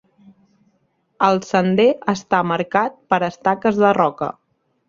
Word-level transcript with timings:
El 1.27 1.37
sender 1.49 1.87
està 2.15 2.41
marcat 2.55 2.99
per 3.15 3.23
estaques 3.31 3.83
de 3.85 3.97
roca. 4.03 4.35